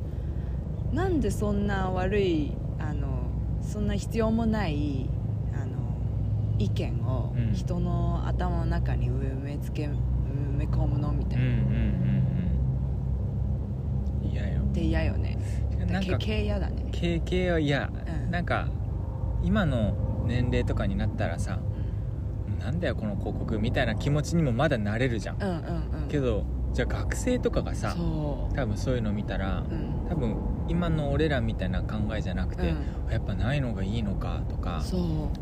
[0.92, 0.94] う。
[0.94, 2.52] なんでそんな悪い
[3.64, 5.08] そんな必要もない
[5.54, 5.74] あの
[6.58, 7.52] 意見をうん。
[7.52, 11.62] 人の頭の中に埋めつけ埋め込むのみたいな、うんうんうん
[14.22, 14.62] うん嫌よ。
[14.62, 15.38] って嫌よね。
[15.86, 16.88] なんか毛毛嫌だね。
[16.92, 18.30] 経験は嫌、うん。
[18.30, 18.68] なんか
[19.42, 21.60] 今の年齢とかになったらさ
[22.58, 26.08] なんだよこの広告みたいな気持ちにもまだなれるじゃん、うんうんうん。
[26.08, 30.08] けどじゃあ学生とかがさそ多分そういうの見たらううん。
[30.08, 30.36] 多分
[30.68, 32.74] 今の俺らみたいな考えじゃなくて、う
[33.08, 33.12] ん。
[33.12, 34.82] やっぱないのがいいのかとか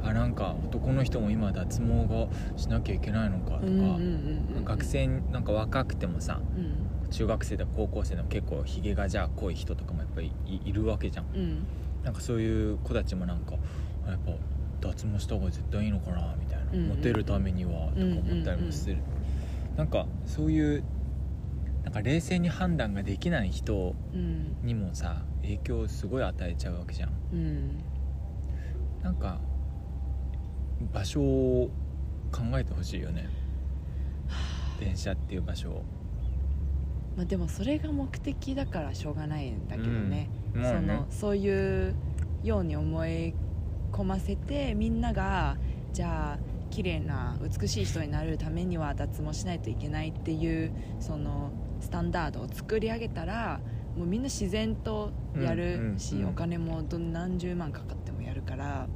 [0.02, 7.10] あなんか男の人も今脱毛がしなきゃいけないのかとか、うんうんうんうん学生なんか若くてもさうん。
[7.10, 11.26] 中学生とか高校生でも結構ひげがじゃあ濃い人とかもやっぱりいいるわけじゃん。
[11.34, 11.66] うん。
[12.04, 13.54] なんかそういう子たちもなんか
[14.06, 14.32] あやっぱ
[14.80, 18.96] 脱毛した方が絶対いいのかなみたいな、うんうんモテるためにはとか思ったりもする、
[19.76, 20.82] なんかそういう
[21.84, 24.56] なんか冷静に判断ができない人うん。
[24.62, 27.10] にもさ影響をすごい与えちゃうわけじゃん。
[27.32, 27.78] うん。
[29.02, 29.40] なんか
[30.92, 31.70] 場所を
[32.30, 33.28] 考えてほしいよね。
[34.78, 35.84] 電車っていう場所を。
[37.16, 40.64] まあ、でもそれが目的だからしょうがないんだけどね,、うん。
[40.64, 41.94] そのそういう
[42.42, 43.34] ように思い
[43.92, 45.58] 込ませてみんなが
[45.92, 53.60] じゃあ綺麗な美しい人になるためには脱毛しないといけないっていうそのスタンダードを作り上げたら
[53.96, 58.88] もうみんな自然とやるし、お金もどん何十万かかってもやるから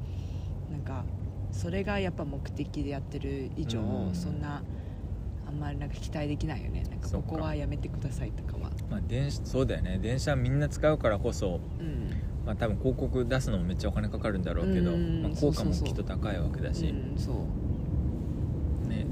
[0.70, 1.04] なんか
[1.52, 4.14] それがやっぱ目的でやってる以上、うん。
[4.14, 4.62] そんな
[5.46, 6.84] あんまりなんか期待できないよね。
[6.90, 8.70] なんかここはやめてくださいとかは。
[8.90, 9.98] まあ電車そうだよね。
[9.98, 12.10] 電車みんな使うからこそうん。
[12.44, 15.22] まあ多分広告出すのもめっちゃお金かかるんだろうけど、うん。
[15.22, 16.86] まあ、効果もきっと高いわけだし。
[16.86, 17.34] うんそう。
[17.34, 17.40] ね、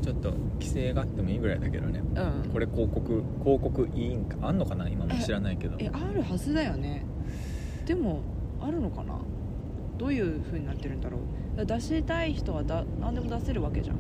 [0.05, 2.01] ちょっと規制があってもいいぐらいだけどね。
[2.01, 2.51] うん。
[2.53, 4.87] これ広告広告いいんかあんのかな？
[4.87, 5.77] 今も知らないけど。
[5.79, 7.07] えあるはずだよね。
[7.87, 8.21] でも
[8.61, 9.19] あるのかな？
[9.97, 11.21] どういう風になってるんだろ
[11.55, 11.57] う？
[11.57, 13.97] だ出したい人はだ何でも出せるわけじゃん。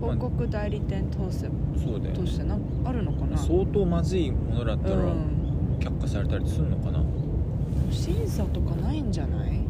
[0.00, 1.48] 広告代理店通せ
[1.82, 2.18] そうだよね。
[2.20, 3.36] 通してなんかあるのかな？
[3.36, 5.78] 相当まずいものだったらうん。
[5.80, 7.02] 却下されたりするのかな？
[7.90, 9.60] 審査とかないんじゃない？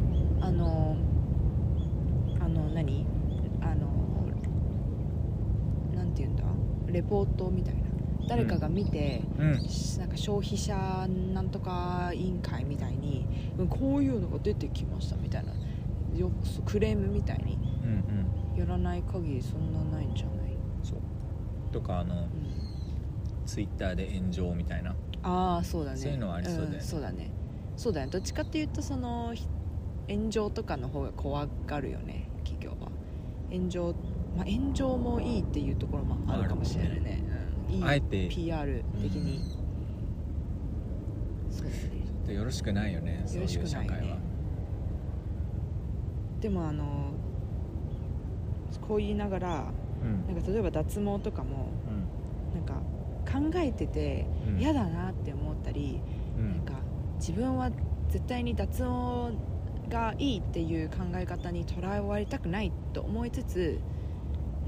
[0.42, 0.94] あの
[2.38, 3.06] あの何
[3.62, 3.88] あの
[5.94, 6.44] なんて言うんだ
[6.92, 7.80] レポートみたいな。
[8.28, 9.52] 誰かが見て、うん。
[9.98, 10.76] なんか消費者
[11.32, 13.26] なんとか委員会みたいに
[13.58, 15.52] うんこういうのが出てきましたみたいな。
[16.16, 16.30] よ
[16.66, 17.58] クレームみたいに。
[17.82, 17.90] うん
[18.52, 18.58] うん。
[18.58, 20.98] やらない限りそんなないんじゃない、そう。
[21.72, 22.28] とかあのうん。
[23.46, 24.94] ツイッターで炎上みたいな。
[25.22, 25.96] ああそうだね。
[25.96, 26.78] そういうのはありそうだよね。
[26.78, 27.30] んそうだね。
[27.76, 28.08] そうだね。
[28.08, 29.46] どっちかっていうとそのひ
[30.08, 32.90] 炎上とかの方が怖がるよね企業は。
[33.50, 33.94] 炎上
[34.38, 37.24] まあ炎上もいいっていうところもあるかもしれないね、
[37.68, 38.28] うん、いいあえて。
[38.28, 39.40] PR 的に、
[41.50, 41.76] そうだね。
[42.28, 44.18] でよろしくないよねそういう社会は。
[46.40, 47.10] でもあの
[48.86, 49.72] こう言いながら
[50.02, 50.26] うん。
[50.32, 51.68] なんか例えば脱毛とかも
[52.54, 52.74] なんか
[53.26, 54.60] 考えててうん。
[54.60, 56.00] 嫌だなって思ったり、
[56.38, 56.50] うん。
[56.50, 56.74] なんか
[57.18, 57.70] 自分は
[58.08, 59.32] 絶対に脱毛
[59.88, 63.80] がいいっていう考え方にとらわれたくないと思いつつ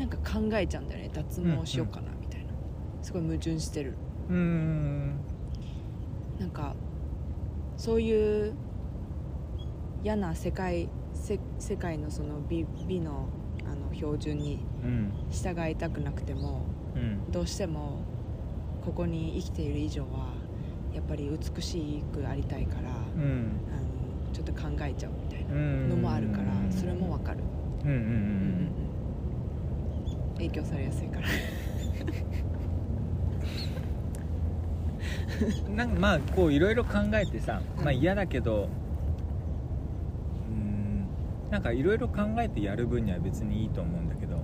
[0.00, 1.10] なんか考えちゃうんだよね。
[1.12, 2.54] 脱毛しようかなみたいな、
[3.02, 3.92] すごい矛盾してる。
[4.30, 5.20] うんうん
[6.38, 6.74] なんか
[7.76, 8.54] そういう
[10.02, 13.28] 嫌な世界せ世界のその美美の
[13.66, 16.62] あの標準にうん従いたくなくても
[16.96, 17.30] うん。
[17.30, 17.98] どうしても
[18.82, 20.32] ここに生きている以上は
[20.94, 23.60] やっぱり美しくありたいから、うん。
[23.70, 27.40] あのちょっと考えちゃうみたいなうんのもあるからそれもわかる、
[27.84, 28.70] うんうんうんうん
[30.40, 31.28] 影響されやすいから。
[35.68, 38.68] う んなんかまあこういろいろ考えてさまあうん嫌だけど
[40.48, 41.06] うん
[41.50, 44.36] なんかいろいろ考えてやる分には別にいいと思うんだけど。
[44.36, 44.40] うん。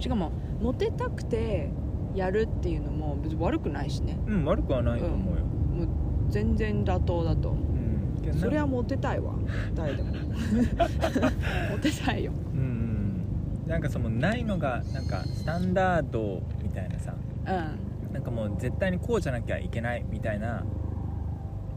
[0.00, 1.70] しかもモテたくて
[2.14, 4.18] やるっていうのも別に悪くないしね。
[4.26, 5.44] うん悪くはないと思うよ。
[5.44, 5.88] もう
[6.28, 7.64] 全然妥当だと思う。
[8.26, 8.34] うん。
[8.34, 9.34] それはモテたいわ。
[9.74, 10.10] 誰でも。
[11.70, 12.32] モテたいよ。
[12.52, 12.83] うんうん
[13.66, 17.14] なんかそのないのがなんかスタンダードみたいなさ
[17.46, 18.12] うん。
[18.12, 20.64] なんかもう絶対にこうじゃなきゃいけないみたいな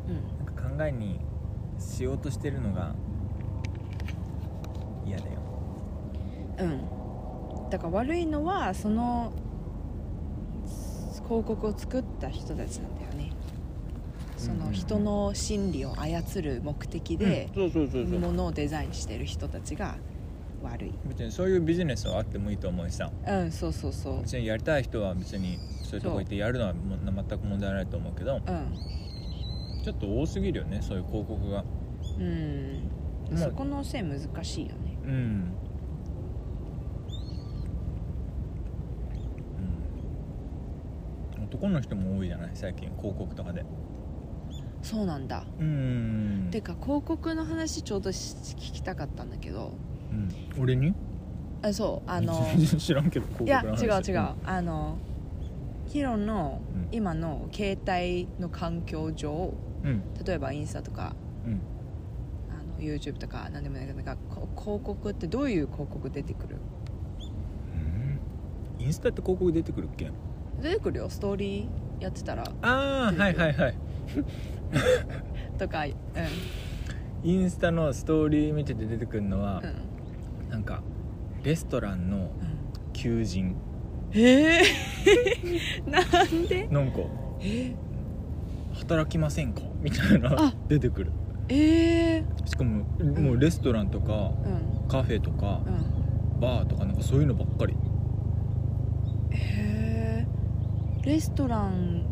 [0.08, 0.45] うん。
[0.45, 1.19] なんか考えに
[1.80, 2.93] しようとしてるのが
[5.06, 5.32] 嫌だよ。
[6.60, 7.69] うん。
[7.69, 9.32] だから悪いのはその
[11.28, 13.32] 広告を作った人たちなんだよね。
[14.38, 17.50] その人の心理を操る目的で
[18.19, 19.95] ものをデザインしてる人たちが
[20.67, 20.93] 悪い。
[21.06, 23.12] 別にそういうビジネスはあってもいいと思うしさ。
[23.25, 24.21] うんそうそうそう。
[24.21, 28.41] 別にやりたい人は別にそういうとこ行ってやるのは全く問題ないと思うけどうん。
[29.84, 31.63] ちょっと多すぎるよねそういう広告が。
[32.19, 32.89] うん。
[33.32, 34.97] まあそこの線難しいよね。
[35.03, 35.12] うん、
[41.38, 42.51] うん、男の人も多いじゃない？
[42.53, 43.65] 最近広告とかで。
[44.82, 45.45] そうなんだ。
[45.60, 46.49] うん。
[46.51, 49.73] てか広告の話ちょうどし聞きたかったんだけど
[50.12, 50.93] うん、俺に？
[51.62, 52.34] あそうあの。
[52.78, 54.98] 知らんけど広いや違う違う、あの
[55.86, 56.88] ヒロのうん。
[56.91, 60.02] 今の携帯の環境上うん。
[60.26, 61.15] 例えばインスタとか
[61.46, 61.62] うん。
[62.50, 66.58] あの YouTube とか何でもないけどなんかこ広告ってどういう広告出てくる？
[68.80, 68.86] うん。
[68.86, 70.12] インスタって広告出てくるっけ？
[70.62, 71.10] 出てくるよ。
[71.10, 72.43] ストーリーやってたら。
[72.62, 73.76] ああはいはいはい。
[75.58, 75.89] とかう
[77.24, 79.87] インスタのストーリー見てて出てくるのはん、うん
[80.49, 80.81] なんか
[81.43, 82.31] レストランのうん、
[82.93, 83.55] 求人
[84.12, 86.67] えー、なんで？
[86.67, 86.99] なんか
[87.41, 87.75] え
[88.73, 89.62] 働きませんか？
[89.81, 90.53] みたいなあ。
[90.67, 91.12] 出てくる。
[91.49, 94.88] えしかももうレストランとかー、うん。
[94.88, 96.39] カフェとかうん。
[96.39, 97.75] バーとかなんかそういうのばっかり。
[99.31, 100.27] へえ
[101.03, 102.05] レストラン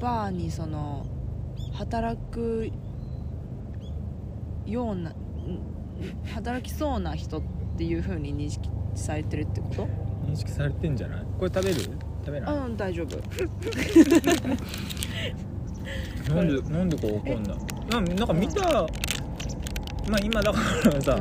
[0.00, 1.06] バーにその
[1.72, 2.70] 働く
[4.66, 5.14] ようなん
[6.34, 7.42] 働きそうな人
[7.74, 9.88] っていう風に認識されてるってこと？
[10.26, 11.24] 認識されてんじゃない？
[11.38, 11.80] これ食べる？
[11.80, 12.54] 食べない？
[12.56, 13.16] あうん大丈夫。
[16.34, 17.56] なんでなんでかわかんない。
[17.90, 18.62] ななんか見た
[20.08, 21.20] まあ今だからさ、もう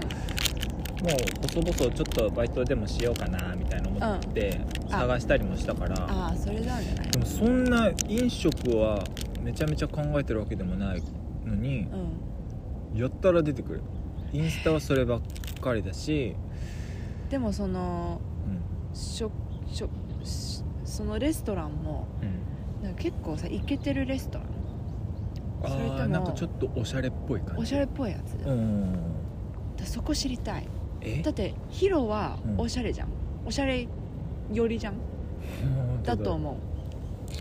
[1.47, 4.59] 細々ちょっとバイトでもしようかなみたいな思って
[4.91, 4.99] あ。
[4.99, 7.11] 探したりもしたから、ああそれなんじゃない？
[7.11, 9.03] でもそんな飲食は
[9.41, 11.01] めちゃめちゃ考えてるわけでもない
[11.45, 11.87] のに
[12.93, 12.99] うん。
[12.99, 13.81] やったら出てくる。
[14.33, 15.21] インスタはそればっ
[15.61, 16.35] かりだし、
[17.29, 18.95] でもそのうん。
[18.95, 19.31] しょ
[19.71, 19.89] しょ
[20.23, 22.25] しそのレストランもう
[22.83, 24.47] ん、なんか結構さイケてるレストラン。
[25.63, 27.61] それともなんかちょっとおしゃれっぽい感じ。
[27.61, 28.35] おしゃれっぽいやつ、
[29.77, 30.67] だそこ知りたい。
[31.01, 31.21] え？
[31.21, 32.59] だってヒロはうん。
[32.59, 33.09] おしゃれじゃん、
[33.45, 33.87] おしゃれ
[34.51, 34.95] よりじゃん。
[36.03, 36.55] だと思う。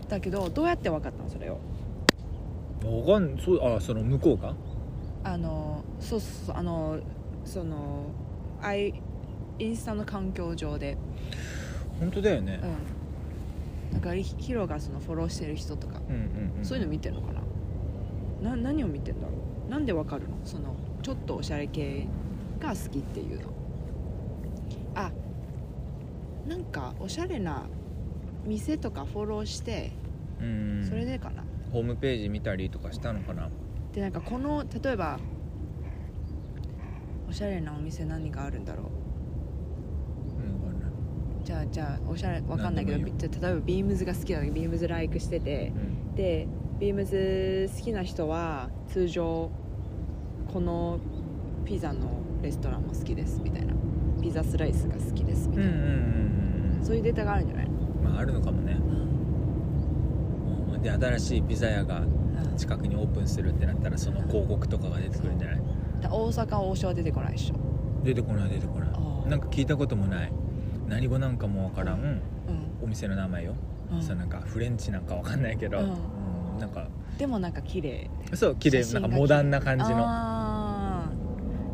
[0.07, 1.57] だけどどうやって分かったのそれを？
[2.83, 4.53] わかんそうあその向こうが？
[5.23, 6.99] あのそうそうそうあの
[7.45, 8.05] その
[8.61, 8.93] アイ
[9.59, 10.97] インスタの環境上で。
[11.99, 12.59] 本当だよね。
[13.91, 13.99] うん。
[13.99, 16.65] だからヒヒロがそのフォローしてる人とか、うんうんうん。
[16.65, 17.33] そういうの見てんのか
[18.41, 18.51] な？
[18.51, 19.33] な何を見てんだろ
[19.67, 19.69] う？
[19.69, 20.37] なんでわかるの？
[20.43, 22.07] そのちょっとおしゃれ系
[22.59, 23.47] が好きっていうの。
[24.95, 25.11] あ
[26.47, 27.65] なんかおしゃれな
[28.45, 29.91] 店とかフォローして
[30.41, 30.85] うん。
[30.87, 33.49] それでかな、ホームページ見たりとかしたのかな？
[33.93, 35.19] でなんかこの例えば
[37.31, 38.87] おしゃれなお店何があるんだろう？
[40.43, 40.91] うんわかんない。
[41.45, 45.71] じゃあじゃあおしゃれわかんないけどじゃあ例えばビームズが好きだけどビームズライクしてて
[46.15, 49.49] でビームズ好きな人は通常
[50.51, 50.99] この
[51.63, 53.73] ピザのレストランも好きですみたいな。
[54.21, 57.69] ピザスライスが好きですみたいな、うんうんうんうんそういうデータがあるんじゃない？
[58.03, 58.73] まああるのかもね。
[60.73, 60.81] うん。
[60.81, 65.57] で新しいピザ屋がうん近くにオープンするってなったらその広告とかが出てくるんじゃない？
[65.57, 65.61] だ
[66.09, 67.55] 大阪王将は出てこないでしょ、
[68.03, 69.29] 出てこない出てこない。
[69.29, 70.31] なんか聞いたこともない。
[70.87, 71.99] 何語なんかもわからん。
[72.01, 72.21] うん。
[72.83, 73.55] お店の名前よ、
[73.91, 74.01] うん。
[74.01, 75.85] そうなんかフレンチなんかわかんないけど、うん。
[75.85, 75.87] う
[76.57, 76.87] んなんか。
[77.17, 78.09] でもなんか綺麗。
[78.33, 80.31] そう綺麗なんかモダンな感じの。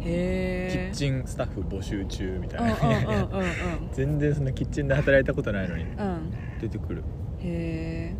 [0.01, 3.27] へえキッチンスタッフ募集中みたいうんな、
[3.91, 5.83] 全然そんなキッチンで働いたことないのに。
[5.83, 5.89] うん。
[5.89, 7.03] うん出てくる。
[7.39, 8.15] へえ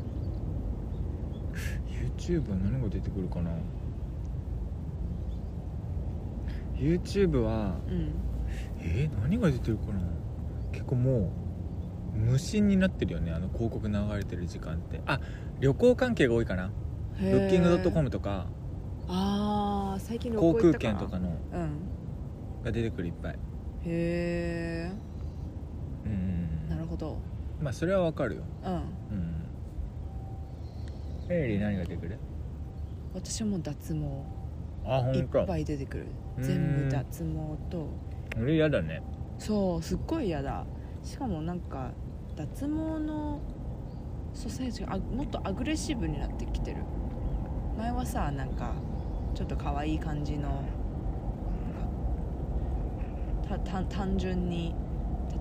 [2.17, 3.51] YouTube は何が出てくるかな？
[6.77, 8.11] YouTube はうん。
[8.79, 9.99] えー何が出てるかな？
[10.71, 11.31] 結構も
[12.15, 15.01] う無心になってるよねあの広告流れてる時間って。
[15.05, 15.19] あ
[15.59, 16.71] 旅行関係が多いかな？
[17.19, 18.47] ブッキング .com とか。
[19.07, 21.29] ああ最近旅航空券とかの。
[21.53, 21.69] うん。
[22.63, 23.33] が出てくるいっぱい。
[23.33, 23.37] へ
[23.85, 24.91] え
[26.05, 26.15] うんう
[26.65, 27.17] んなるほど。
[27.59, 28.43] うんまあそれはわかるよ。
[28.63, 28.73] うん。
[28.73, 28.81] うん。
[31.29, 32.17] エイリー何が出てくる？
[33.13, 33.99] 私も脱毛
[34.87, 36.05] あいっ本当ぱい出てくる。
[36.37, 36.43] うん。
[36.43, 37.29] 全部脱毛
[37.69, 37.87] と
[38.39, 39.01] 俺嫌だね。
[39.37, 40.65] そうすっごい嫌だ。
[41.03, 41.91] しかもなんか
[42.35, 43.39] 脱毛の
[44.33, 46.77] ソサイズがあもっとアグレッシブになってきてる。
[47.77, 48.73] 前はさなんか
[49.35, 50.49] ちょっと可愛い感じの
[53.47, 54.73] なんかたた単純に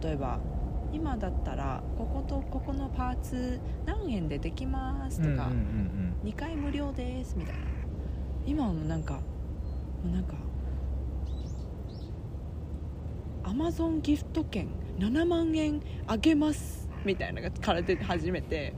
[0.02, 0.38] 例えば
[0.92, 7.60] 今だったらこことここのパーツ何円でできますとか、うんうんうん2回無料ですみたいな。
[8.44, 9.20] 今はもうなんか
[10.04, 10.34] もうなんか
[13.44, 18.74] アマゾンギフト券7万円あげますみたいなのがから出始めて。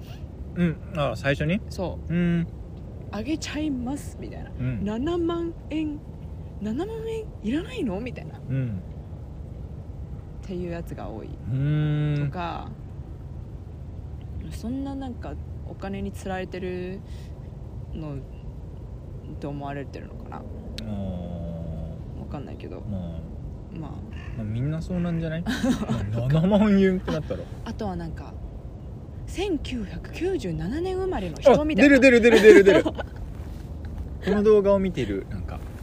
[0.55, 0.77] うん。
[0.93, 1.61] うんあ最初に？
[1.71, 2.13] そう。
[2.13, 2.41] ん。
[2.43, 2.47] う
[3.11, 4.51] あげちゃいますみたいな。
[4.51, 4.81] うん。
[4.83, 5.99] 7万円
[6.61, 8.37] 7万円いらないのみたいな。
[8.37, 8.83] っうん。
[10.43, 11.29] ていうやつが多い。
[11.29, 12.27] うん。
[12.27, 12.71] とか、
[14.51, 15.35] そんななんか
[15.69, 17.01] お金につられてる
[17.95, 18.17] の
[19.41, 20.43] と思われてるのかな
[20.91, 22.79] あわかんないけど。
[22.79, 23.01] ーまあ
[23.81, 23.91] まあ。
[24.39, 28.33] まあ、みんなそうなんじゃない？7万円ってなったらあとはなんか
[29.27, 31.99] 1997年生まれのあ人みたいな。
[31.99, 32.95] 出る出る出る出る出る。
[34.25, 35.38] この動画を見ているなんか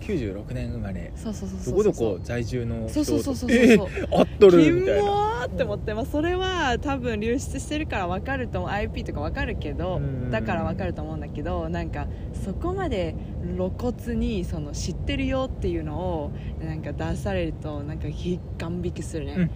[0.05, 1.11] 96年生まれ。
[1.15, 1.75] そうそうそうどそう。
[1.75, 3.57] こどこ在住の人そうそうそうそうそう。
[3.57, 5.25] えー合っとるキみたいな。
[5.45, 8.71] って思って、まあ、それは多分流出してるから分かると思う。
[8.71, 12.07] IP とか分かるけどうんだから分かると思うんだけどなんか
[12.43, 13.15] そこまで
[13.55, 19.49] 露骨にその知ってるよっていうのをなんか出されるとなんかひ感引きするね、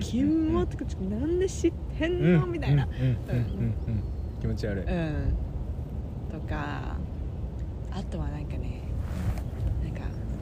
[0.00, 2.88] キモってなんで知ってんの、みたいな。
[4.40, 5.34] 気持ち悪い、うん。
[6.30, 6.96] とか
[7.90, 8.75] あとはなんかね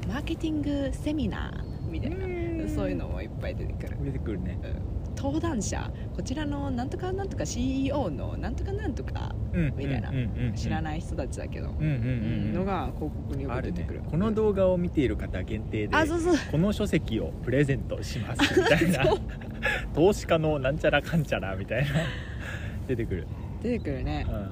[0.07, 2.69] マーケティングセミナーみたいなうん。
[2.75, 3.97] そういうのもいっぱい出てくる。
[4.03, 4.59] 出てくるね。
[5.17, 9.35] 登壇者こちらのなんとかなんとか CEO のなんとかなんとか
[9.77, 10.13] みたいな。
[10.55, 11.91] 知らいない人たちだけど、うんうんうんう
[12.49, 12.53] ん。
[12.53, 14.03] のが広告によく出てくる。
[14.11, 16.35] この動画を見ている方限定であそうそう。
[16.51, 19.05] この書籍をプレゼントしますみたいな。
[19.95, 21.91] 投資家のなんちゃらかんちゃらみたいな。
[22.87, 23.27] 出てくる、
[23.63, 24.27] 出てくるね。
[24.29, 24.35] うん。
[24.35, 24.47] うん。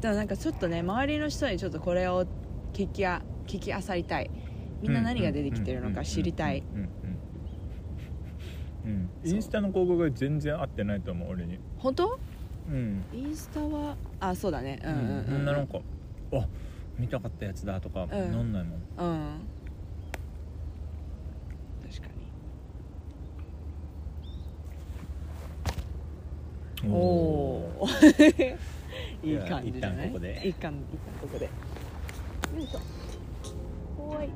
[0.00, 2.26] だからなんかちょっとね周りの人にちょっとこれを
[2.74, 4.30] 聞きあ聞きあさりたい。
[4.84, 6.88] みんな何が出てきてるのか知りたいうん
[8.84, 12.18] うんインスタの広告が全然合ってないと思う俺に本当
[12.68, 15.78] うんインスタはあそうだねうんうんうん、そんなんか
[16.34, 16.46] あ
[16.98, 19.40] 見たかったやつだとかんなんないもんうん
[21.88, 22.08] 確か
[26.84, 27.88] におお
[29.22, 31.48] いい感じじゃない一旦ここでいい感一旦ここで
[32.54, 32.80] よいしょ。
[33.96, 34.30] 怖い。